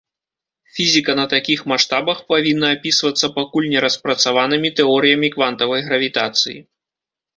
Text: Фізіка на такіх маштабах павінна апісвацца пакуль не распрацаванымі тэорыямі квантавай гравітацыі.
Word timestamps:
Фізіка 0.77 1.11
на 1.19 1.25
такіх 1.33 1.59
маштабах 1.71 2.23
павінна 2.33 2.71
апісвацца 2.77 3.31
пакуль 3.37 3.69
не 3.75 3.79
распрацаванымі 3.85 4.69
тэорыямі 4.81 5.33
квантавай 5.37 5.81
гравітацыі. 5.91 6.59